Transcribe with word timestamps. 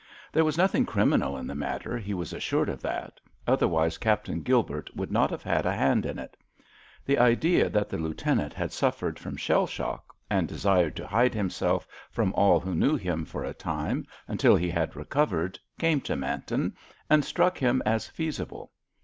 There 0.31 0.43
was 0.43 0.57
nothing 0.57 0.87
criminal 0.87 1.37
in 1.37 1.45
the 1.45 1.53
matter, 1.53 1.95
he 1.99 2.15
was 2.15 2.33
assured 2.33 2.69
of 2.69 2.81
that, 2.81 3.19
otherwise 3.45 3.99
Captain 3.99 4.41
Gilbert 4.41 4.89
would 4.95 5.11
not 5.11 5.29
have 5.29 5.43
had 5.43 5.63
a 5.63 5.75
hand 5.75 6.07
in 6.07 6.17
it. 6.17 6.35
The 7.05 7.19
idea 7.19 7.69
that 7.69 7.87
the 7.87 7.99
Lieutenant 7.99 8.51
had 8.51 8.71
suffered 8.71 9.19
from 9.19 9.37
shell 9.37 9.67
shock, 9.67 10.15
and 10.27 10.47
desired 10.47 10.95
to 10.95 11.05
hide 11.05 11.35
himself 11.35 11.87
from 12.09 12.33
all 12.33 12.59
who 12.59 12.73
knew 12.73 12.95
him 12.95 13.25
for 13.25 13.43
a 13.43 13.53
time 13.53 14.07
until 14.27 14.55
he 14.55 14.71
had 14.71 14.95
recovered, 14.95 15.59
came 15.77 16.01
to 16.01 16.15
Manton, 16.15 16.75
and 17.07 17.23
struck 17.23 17.59
him 17.59 17.83
as 17.85 18.07
feasible. 18.07 18.71